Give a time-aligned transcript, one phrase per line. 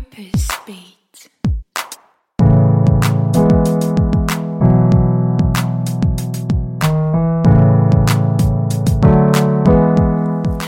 [0.00, 1.30] Purpose Beat.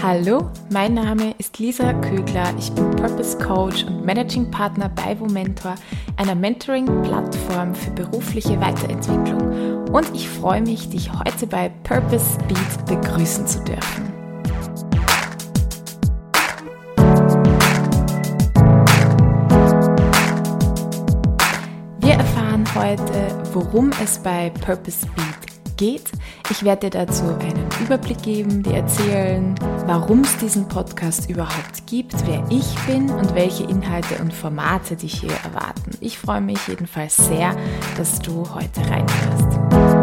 [0.03, 2.53] Hallo, mein Name ist Lisa Kögler.
[2.59, 5.77] Ich bin Purpose Coach und Managing Partner bei Womentor,
[6.17, 9.89] einer Mentoring-Plattform für berufliche Weiterentwicklung.
[9.89, 14.22] Und ich freue mich, dich heute bei Purpose Beat begrüßen zu dürfen.
[22.83, 26.11] Heute, worum es bei Purpose Beat geht.
[26.51, 29.55] Ich werde dir dazu einen Überblick geben, dir erzählen,
[29.87, 35.21] warum es diesen Podcast überhaupt gibt, wer ich bin und welche Inhalte und Formate dich
[35.21, 35.93] hier erwarten.
[36.01, 37.55] Ich freue mich jedenfalls sehr,
[37.97, 40.02] dass du heute reinhörst.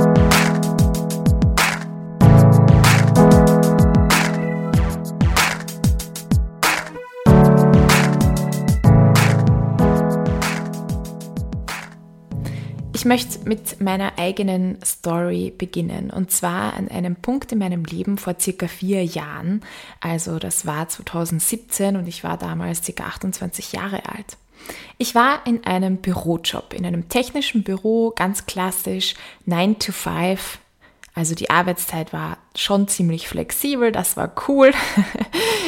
[13.10, 18.35] Möchte mit meiner eigenen Story beginnen und zwar an einem Punkt in meinem Leben vor
[18.40, 19.62] circa vier Jahren.
[19.99, 24.37] Also das war 2017 und ich war damals circa 28 Jahre alt.
[24.99, 29.15] Ich war in einem Bürojob, in einem technischen Büro, ganz klassisch
[29.46, 30.60] 9 to 5.
[31.15, 34.71] Also die Arbeitszeit war schon ziemlich flexibel, das war cool.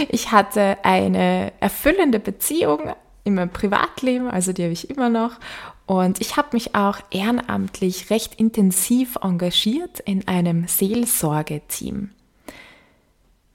[0.10, 2.92] Ich hatte eine erfüllende Beziehung
[3.24, 5.34] in meinem Privatleben, also die habe ich immer noch.
[5.86, 12.12] Und ich habe mich auch ehrenamtlich recht intensiv engagiert in einem Seelsorgeteam.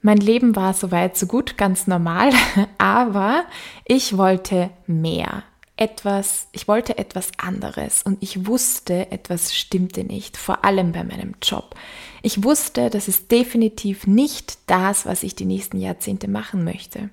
[0.01, 2.31] Mein Leben war soweit so gut, ganz normal,
[2.77, 3.45] aber
[3.85, 5.43] ich wollte mehr.
[5.79, 11.35] Etwas, ich wollte etwas anderes und ich wusste, etwas stimmte nicht, vor allem bei meinem
[11.41, 11.75] Job.
[12.23, 17.09] Ich wusste, das ist definitiv nicht das, was ich die nächsten Jahrzehnte machen möchte.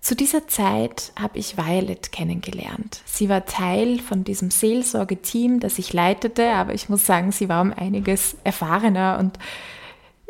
[0.00, 3.02] Zu dieser Zeit habe ich Violet kennengelernt.
[3.04, 7.60] Sie war Teil von diesem Seelsorgeteam, das ich leitete, aber ich muss sagen, sie war
[7.60, 9.38] um einiges erfahrener und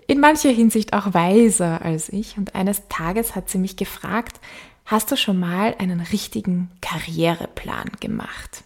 [0.06, 2.39] in mancher Hinsicht auch weiser als ich.
[2.39, 4.41] Und eines Tages hat sie mich gefragt,
[4.87, 8.65] hast du schon mal einen richtigen Karriereplan gemacht?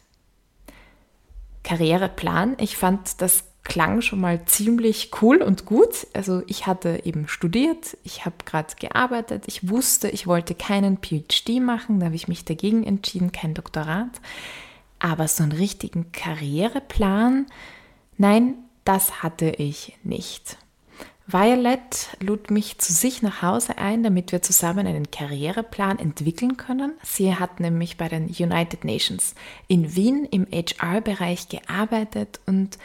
[1.65, 6.07] Karriereplan, ich fand das klang schon mal ziemlich cool und gut.
[6.13, 11.61] Also ich hatte eben studiert, ich habe gerade gearbeitet, ich wusste, ich wollte keinen PhD
[11.61, 14.21] machen, da habe ich mich dagegen entschieden, kein Doktorat.
[14.99, 17.47] Aber so einen richtigen Karriereplan,
[18.19, 20.59] nein, das hatte ich nicht.
[21.27, 26.93] Violet lud mich zu sich nach Hause ein, damit wir zusammen einen Karriereplan entwickeln können.
[27.03, 29.35] Sie hat nämlich bei den United Nations
[29.69, 32.77] in Wien im HR-Bereich gearbeitet und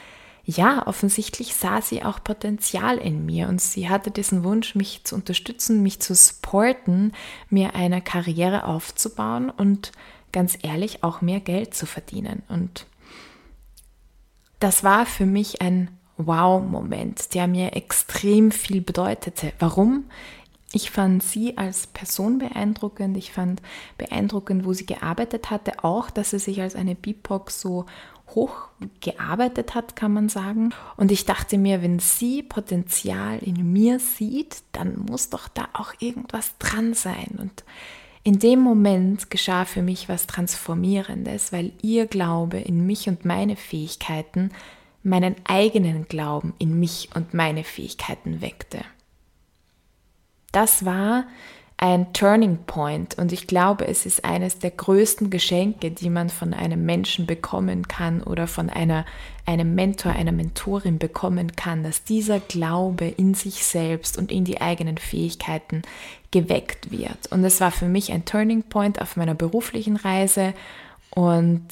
[0.50, 5.16] ja, offensichtlich sah sie auch Potenzial in mir und sie hatte diesen Wunsch, mich zu
[5.16, 7.12] unterstützen, mich zu supporten,
[7.50, 9.92] mir eine Karriere aufzubauen und
[10.32, 12.44] ganz ehrlich auch mehr Geld zu verdienen.
[12.48, 12.86] Und
[14.60, 19.52] das war für mich ein Wow-Moment, der mir extrem viel bedeutete.
[19.60, 20.06] Warum?
[20.72, 23.18] Ich fand sie als Person beeindruckend.
[23.18, 23.62] Ich fand
[23.98, 25.84] beeindruckend, wo sie gearbeitet hatte.
[25.84, 27.86] Auch, dass sie sich als eine BIPOC so
[28.30, 30.74] hochgearbeitet hat, kann man sagen.
[30.98, 35.94] Und ich dachte mir, wenn sie Potenzial in mir sieht, dann muss doch da auch
[36.00, 37.38] irgendwas dran sein.
[37.40, 37.64] Und
[38.24, 43.56] in dem Moment geschah für mich was Transformierendes, weil ihr Glaube in mich und meine
[43.56, 44.52] Fähigkeiten
[45.02, 48.80] meinen eigenen Glauben in mich und meine Fähigkeiten weckte.
[50.52, 51.26] Das war
[51.80, 56.56] ein Turning Point und ich glaube, es ist eines der größten Geschenke, die man von
[56.56, 59.06] einem Menschen bekommen kann oder von einer,
[59.46, 64.60] einem Mentor, einer Mentorin bekommen kann, dass dieser Glaube in sich selbst und in die
[64.60, 65.84] eigenen Fähigkeiten
[66.32, 67.32] geweckt wird.
[67.32, 70.56] Und es war für mich ein Turning Point auf meiner beruflichen Reise
[71.12, 71.68] und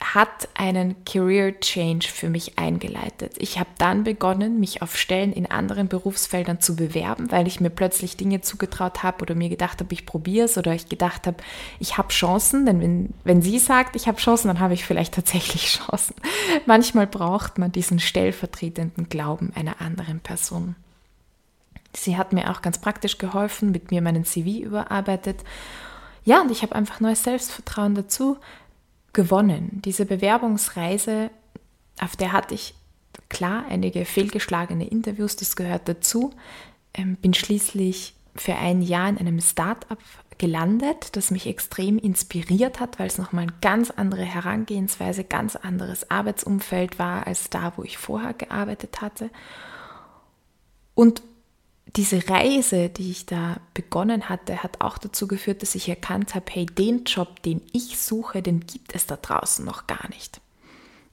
[0.00, 3.34] hat einen Career Change für mich eingeleitet.
[3.38, 7.68] Ich habe dann begonnen, mich auf Stellen in anderen Berufsfeldern zu bewerben, weil ich mir
[7.68, 11.36] plötzlich Dinge zugetraut habe oder mir gedacht habe, ich probiere es oder ich gedacht habe,
[11.78, 15.14] ich habe Chancen, denn wenn, wenn sie sagt, ich habe Chancen, dann habe ich vielleicht
[15.20, 16.14] tatsächlich Chancen.
[16.64, 20.76] Manchmal braucht man diesen stellvertretenden Glauben einer anderen Person.
[21.94, 25.44] Sie hat mir auch ganz praktisch geholfen, mit mir meinen CV überarbeitet.
[26.24, 28.38] Ja, und ich habe einfach neues Selbstvertrauen dazu
[29.12, 29.82] gewonnen.
[29.84, 31.30] Diese Bewerbungsreise,
[32.00, 32.74] auf der hatte ich
[33.28, 36.32] klar einige fehlgeschlagene Interviews, das gehört dazu.
[36.94, 39.98] Ähm, bin schließlich für ein Jahr in einem Start-up
[40.38, 46.10] gelandet, das mich extrem inspiriert hat, weil es nochmal eine ganz andere Herangehensweise, ganz anderes
[46.10, 49.30] Arbeitsumfeld war als da, wo ich vorher gearbeitet hatte.
[50.94, 51.22] Und
[51.96, 56.46] diese Reise, die ich da begonnen hatte, hat auch dazu geführt, dass ich erkannt habe,
[56.50, 60.40] hey, den Job, den ich suche, den gibt es da draußen noch gar nicht.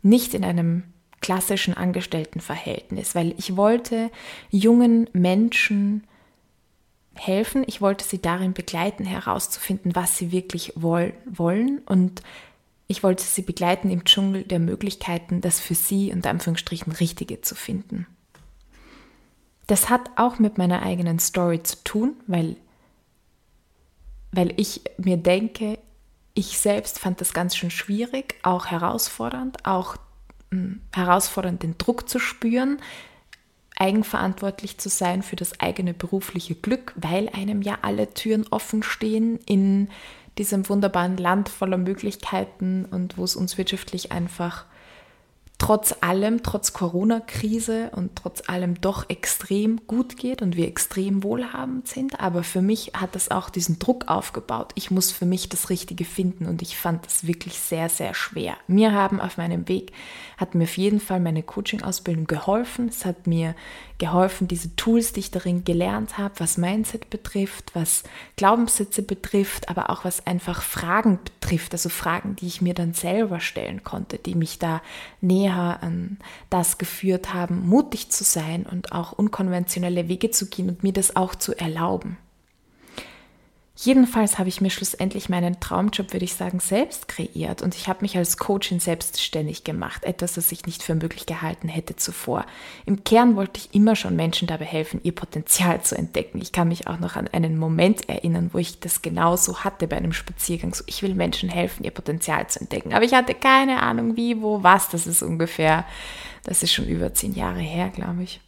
[0.02, 0.84] Nicht in einem
[1.22, 4.12] klassischen Angestelltenverhältnis, weil ich wollte
[4.52, 6.04] jungen Menschen
[7.16, 12.22] helfen, ich wollte sie darin begleiten, herauszufinden, was sie wirklich wollen und
[12.88, 17.56] ich wollte sie begleiten im Dschungel der Möglichkeiten, das für sie und Anführungsstrichen Richtige zu
[17.56, 18.08] finden.
[19.68, 22.56] Das hat auch mit meiner eigenen Story zu tun, weil,
[24.32, 25.78] weil ich mir denke,
[26.34, 29.98] ich selbst fand das ganz schön schwierig, auch herausfordernd, auch
[30.52, 32.80] mh, hm, herausfordernd den Druck zu spüren,
[33.76, 39.40] eigenverantwortlich zu sein für das eigene berufliche Glück, weil einem ja alle Türen offen stehen
[39.46, 39.90] in
[40.38, 44.66] diesem wunderbaren Land voller Möglichkeiten und wo es uns wirtschaftlich einfach
[45.58, 51.88] trotz allem, trotz Corona-Krise und trotz allem doch extrem gut geht und wir extrem wohlhabend
[51.88, 52.20] sind.
[52.20, 54.72] Aber für mich hat das auch diesen Druck aufgebaut.
[54.76, 58.56] Ich muss für mich das Richtige finden und ich fand das wirklich sehr, sehr schwer.
[58.68, 59.94] Mir haben auf meinem Weg,
[60.38, 62.90] hat mir auf jeden Fall meine Coaching-Ausbildung geholfen.
[62.90, 63.56] Es hat mir
[63.98, 68.04] geholfen, diese Tools, die ich darin gelernt habe, was Mindset betrifft, was
[68.36, 73.40] Glaubenssätze betrifft, aber auch was einfach Fragen betrifft, also Fragen, die ich mir dann selber
[73.40, 74.82] stellen konnte, die mich da
[75.22, 76.18] näher an
[76.50, 81.16] das geführt haben, mutig zu sein und auch unkonventionelle Wege zu gehen und mir das
[81.16, 82.18] auch zu erlauben.
[83.80, 88.00] Jedenfalls habe ich mir schlussendlich meinen Traumjob, würde ich sagen, selbst kreiert und ich habe
[88.02, 92.48] mich als Coachin selbstständig gemacht, etwas, das ich nicht für möglich gehalten hätte zuvor.
[92.88, 96.42] Im Kern wollte ich immer schon Menschen dabei helfen, ihr Potenzial zu entdecken.
[96.42, 99.98] Ich kann mich auch noch an einen Moment erinnern, wo ich das genauso hatte bei
[99.98, 100.74] einem Spaziergang.
[100.74, 102.96] So, ich will Menschen helfen, ihr Potenzial zu entdecken.
[102.96, 104.90] Aber ich hatte keine Ahnung, wie, wo, was.
[104.90, 105.86] Das ist ungefähr,
[106.42, 108.42] das ist schon über zehn Jahre her, glaube ich.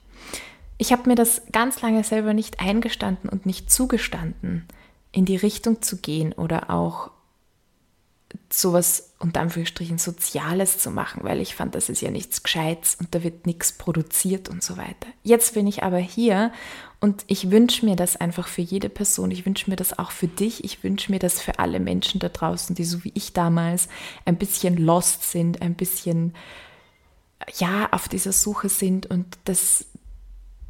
[0.80, 4.66] Ich habe mir das ganz lange selber nicht eingestanden und nicht zugestanden
[5.12, 7.12] in die Richtung zu gehen oder auch
[8.52, 13.14] sowas unter Anführungsstrichen Soziales zu machen, weil ich fand, das ist ja nichts Gescheites und
[13.14, 15.08] da wird nichts produziert und so weiter.
[15.24, 16.52] Jetzt bin ich aber hier
[17.00, 19.32] und ich wünsche mir das einfach für jede Person.
[19.32, 20.64] Ich wünsche mir das auch für dich.
[20.64, 23.88] Ich wünsche mir das für alle Menschen da draußen, die so wie ich damals
[24.26, 26.34] ein bisschen lost sind, ein bisschen
[27.58, 29.86] ja auf dieser Suche sind und das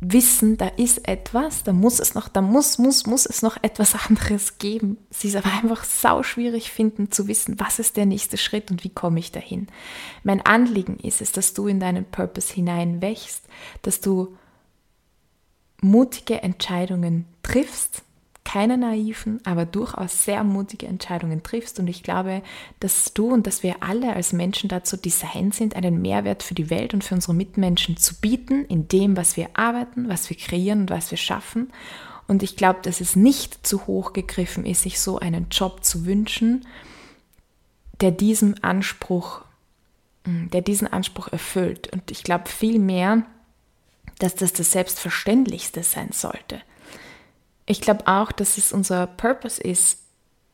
[0.01, 3.95] wissen, da ist etwas, da muss es noch, da muss, muss, muss es noch etwas
[4.09, 4.97] anderes geben.
[5.09, 8.83] Sie ist aber einfach sau schwierig finden zu wissen, was ist der nächste Schritt und
[8.83, 9.67] wie komme ich dahin.
[10.23, 13.43] Mein Anliegen ist es, dass du in deinen Purpose hineinwächst,
[13.81, 14.37] dass du
[15.81, 18.03] mutige Entscheidungen triffst,
[18.51, 21.79] keine naiven, aber durchaus sehr mutige Entscheidungen triffst.
[21.79, 22.41] Und ich glaube,
[22.79, 26.71] dass du und dass wir alle als Menschen dazu designt sind, einen Mehrwert für die
[26.71, 30.81] Welt und für unsere Mitmenschen zu bieten, in dem, was wir arbeiten, was wir kreieren
[30.81, 31.71] und was wir schaffen.
[32.27, 36.07] Und ich glaube, dass es nicht zu hoch gegriffen ist, sich so einen Job zu
[36.07, 36.65] wünschen,
[38.01, 39.41] der diesem Anspruch,
[40.25, 41.93] hm, der diesen Anspruch erfüllt.
[41.93, 43.27] Und ich glaube vielmehr,
[44.17, 46.63] dass das das Selbstverständlichste sein sollte.
[47.71, 49.99] Ich glaube auch, dass es unser Purpose ist,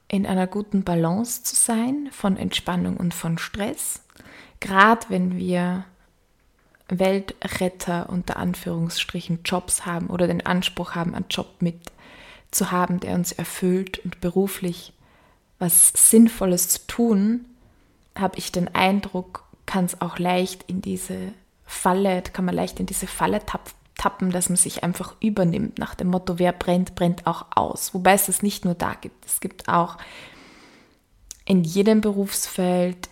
[0.09, 4.01] in einer guten Balance zu sein von Entspannung und von Stress.
[4.59, 5.85] Gerade wenn wir
[6.89, 11.79] Weltretter unter Anführungsstrichen Jobs haben oder den Anspruch haben, einen Job mit
[12.51, 14.91] zu haben, der uns erfüllt und beruflich
[15.57, 17.45] was Sinnvolles zu tun,
[18.13, 21.31] habe ich den Eindruck, kann es auch leicht in diese
[21.65, 25.95] Falle, kann man leicht in diese Falle tapfen tappen, dass man sich einfach übernimmt nach
[25.95, 27.95] dem Motto, wer brennt, brennt auch aus.
[27.95, 29.25] Wobei es das nicht nur da gibt.
[29.25, 29.97] Es gibt auch
[31.43, 33.09] in jedem Berufsfeld,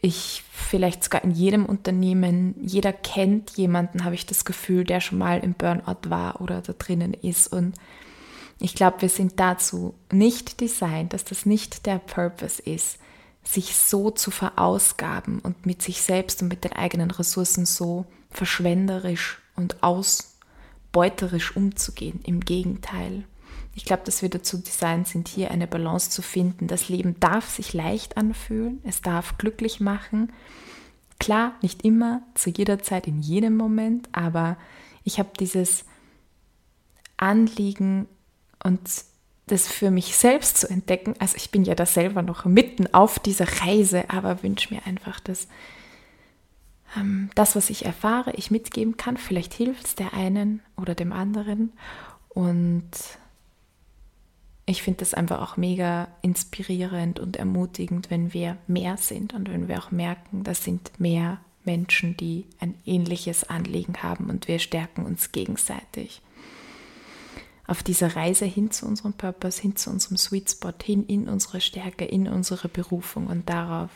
[0.00, 5.18] ich vielleicht sogar in jedem Unternehmen, jeder kennt jemanden, habe ich das Gefühl, der schon
[5.18, 7.52] mal im Burnout war oder da drinnen ist.
[7.52, 7.74] Und
[8.60, 12.98] ich glaube, wir sind dazu nicht designt, dass das nicht der Purpose ist,
[13.42, 19.40] sich so zu verausgaben und mit sich selbst und mit den eigenen Ressourcen so verschwenderisch
[19.58, 22.20] und ausbeuterisch umzugehen.
[22.24, 23.24] Im Gegenteil.
[23.74, 26.66] Ich glaube, dass wir dazu designt sind, hier eine Balance zu finden.
[26.66, 30.32] Das Leben darf sich leicht anfühlen, es darf glücklich machen.
[31.20, 34.56] Klar, nicht immer, zu jeder Zeit, in jedem Moment, aber
[35.04, 35.84] ich habe dieses
[37.16, 38.06] Anliegen
[38.62, 38.80] und
[39.46, 41.14] das für mich selbst zu entdecken.
[41.18, 45.20] Also ich bin ja da selber noch mitten auf dieser Reise, aber wünsche mir einfach,
[45.20, 45.48] dass
[47.34, 49.16] das, was ich erfahre, ich mitgeben kann.
[49.16, 51.72] Vielleicht hilft es der einen oder dem anderen.
[52.30, 52.90] Und
[54.66, 59.68] ich finde das einfach auch mega inspirierend und ermutigend, wenn wir mehr sind und wenn
[59.68, 65.04] wir auch merken, das sind mehr Menschen, die ein ähnliches Anliegen haben und wir stärken
[65.04, 66.22] uns gegenseitig.
[67.68, 71.60] auf dieser Reise hin zu unserem Purpose, hin zu unserem Sweet Spot, hin in unsere
[71.60, 73.90] Stärke, in unsere Berufung und darauf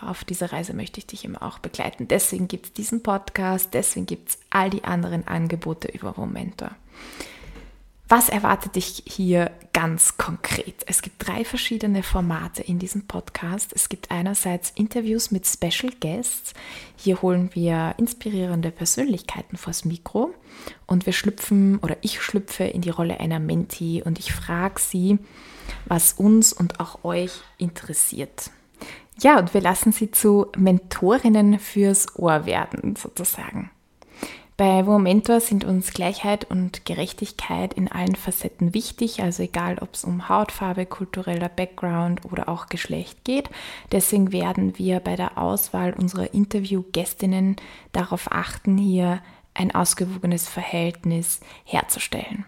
[0.00, 2.08] auf dieser Reise möchte ich dich immer auch begleiten.
[2.08, 6.70] Deswegen gibt es diesen Podcast, deswegen gibt es all die anderen Angebote über Momentor.
[8.08, 10.84] Was erwartet dich hier ganz konkret?
[10.86, 13.72] Es gibt drei verschiedene Formate in diesem Podcast.
[13.74, 16.54] Es gibt einerseits Interviews mit Special Guests.
[16.94, 20.32] Hier holen wir inspirierende Persönlichkeiten vors Mikro
[20.86, 25.18] und wir schlüpfen oder ich schlüpfe in die Rolle einer Mentee und ich frage sie,
[25.86, 28.52] was uns und auch euch interessiert.
[29.20, 33.70] Ja, und wir lassen sie zu Mentorinnen fürs Ohr werden, sozusagen.
[34.58, 40.02] Bei Momentor sind uns Gleichheit und Gerechtigkeit in allen Facetten wichtig, also egal ob es
[40.02, 43.50] um Hautfarbe, kultureller Background oder auch Geschlecht geht.
[43.92, 47.56] Deswegen werden wir bei der Auswahl unserer Interviewgästinnen
[47.92, 49.20] darauf achten, hier
[49.52, 52.46] ein ausgewogenes Verhältnis herzustellen.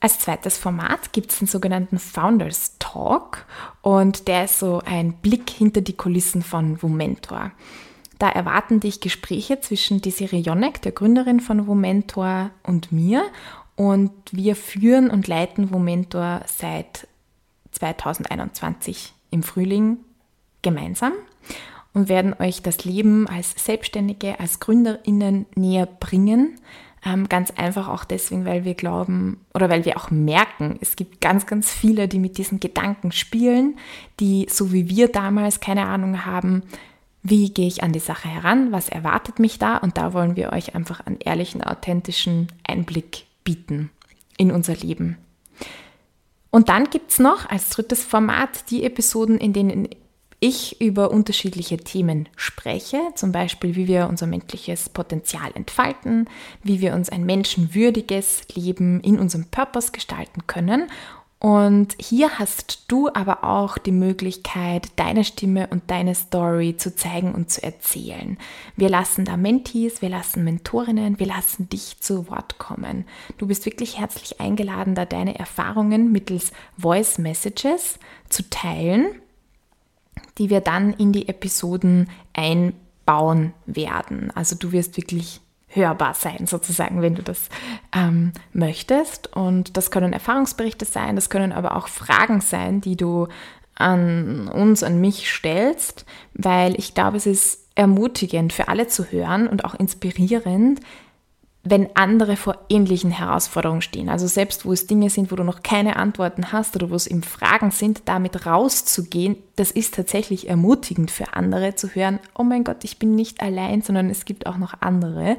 [0.00, 3.46] Als zweites Format gibt es den sogenannten Founders Talk
[3.82, 7.50] und der ist so ein Blick hinter die Kulissen von Womentor.
[8.18, 13.24] Da erwarten dich Gespräche zwischen Desiree Jonek, der Gründerin von Womentor, und mir
[13.76, 17.06] und wir führen und leiten Womentor seit
[17.72, 19.98] 2021 im Frühling
[20.62, 21.12] gemeinsam
[21.92, 26.58] und werden euch das Leben als Selbstständige, als Gründerinnen näher bringen
[27.28, 31.46] ganz einfach auch deswegen, weil wir glauben oder weil wir auch merken, es gibt ganz,
[31.46, 33.78] ganz viele, die mit diesen Gedanken spielen,
[34.20, 36.62] die so wie wir damals keine Ahnung haben,
[37.22, 40.52] wie gehe ich an die Sache heran, was erwartet mich da und da wollen wir
[40.52, 43.90] euch einfach einen ehrlichen, authentischen Einblick bieten
[44.36, 45.18] in unser Leben.
[46.50, 49.88] Und dann gibt es noch als drittes Format die Episoden, in denen
[50.40, 56.28] ich über unterschiedliche Themen spreche, zum Beispiel wie wir unser menschliches Potenzial entfalten,
[56.62, 60.88] wie wir uns ein menschenwürdiges Leben in unserem Purpose gestalten können.
[61.40, 67.32] Und hier hast du aber auch die Möglichkeit, deine Stimme und deine Story zu zeigen
[67.32, 68.38] und zu erzählen.
[68.74, 73.04] Wir lassen da Mentees, wir lassen Mentorinnen, wir lassen dich zu Wort kommen.
[73.38, 79.06] Du bist wirklich herzlich eingeladen, da deine Erfahrungen mittels Voice Messages zu teilen
[80.38, 84.30] die wir dann in die Episoden einbauen werden.
[84.34, 87.48] Also du wirst wirklich hörbar sein, sozusagen, wenn du das
[87.94, 89.34] ähm, möchtest.
[89.34, 93.28] Und das können Erfahrungsberichte sein, das können aber auch Fragen sein, die du
[93.74, 99.46] an uns, an mich stellst, weil ich glaube, es ist ermutigend für alle zu hören
[99.46, 100.80] und auch inspirierend,
[101.70, 104.08] wenn andere vor ähnlichen Herausforderungen stehen.
[104.08, 107.06] Also selbst wo es Dinge sind, wo du noch keine Antworten hast oder wo es
[107.06, 112.64] eben Fragen sind, damit rauszugehen, das ist tatsächlich ermutigend für andere zu hören, oh mein
[112.64, 115.36] Gott, ich bin nicht allein, sondern es gibt auch noch andere.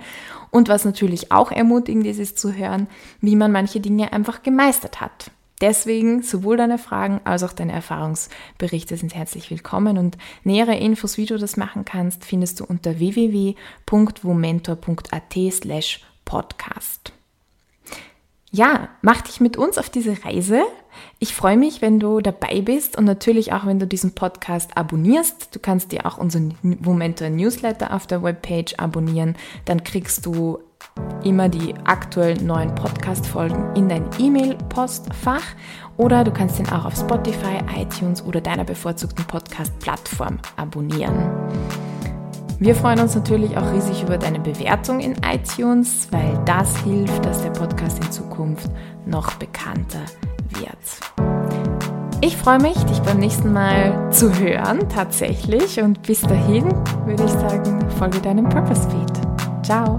[0.52, 2.88] Und was natürlich auch ermutigend ist, ist zu hören,
[3.22, 5.32] wie man manche Dinge einfach gemeistert hat.
[5.62, 11.26] Deswegen sowohl deine Fragen als auch deine Erfahrungsberichte sind herzlich willkommen und nähere Infos, wie
[11.26, 17.12] du das machen kannst, findest du unter www.womentor.at slash Podcast.
[18.52, 20.62] Ja, mach dich mit uns auf diese Reise.
[21.18, 25.56] Ich freue mich, wenn du dabei bist und natürlich auch, wenn du diesen Podcast abonnierst.
[25.56, 29.36] Du kannst dir auch unseren Momentor Newsletter auf der Webpage abonnieren.
[29.66, 30.60] Dann kriegst du
[31.24, 35.44] immer die aktuellen neuen Podcast-Folgen in dein E-Mail-Postfach
[35.98, 41.89] oder du kannst ihn auch auf Spotify, iTunes oder deiner bevorzugten Podcast-Plattform abonnieren.
[42.60, 47.42] Wir freuen uns natürlich auch riesig über deine Bewertung in iTunes, weil das hilft, dass
[47.42, 48.70] der Podcast in Zukunft
[49.06, 50.02] noch bekannter
[50.50, 50.78] wird.
[52.20, 55.80] Ich freue mich, dich beim nächsten Mal zu hören, tatsächlich.
[55.80, 56.66] Und bis dahin
[57.06, 59.66] würde ich sagen, folge deinem Purpose Feed.
[59.66, 59.98] Ciao!